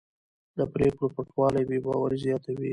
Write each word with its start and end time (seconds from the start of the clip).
د 0.57 0.59
پرېکړو 0.73 1.07
پټوالی 1.15 1.63
بې 1.69 1.77
باوري 1.85 2.17
زیاتوي 2.25 2.69